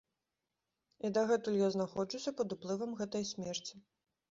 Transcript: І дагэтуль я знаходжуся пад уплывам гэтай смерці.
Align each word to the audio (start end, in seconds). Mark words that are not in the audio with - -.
І 1.07 1.11
дагэтуль 1.17 1.59
я 1.59 1.69
знаходжуся 1.77 2.35
пад 2.41 2.47
уплывам 2.59 2.99
гэтай 3.05 3.31
смерці. 3.37 3.75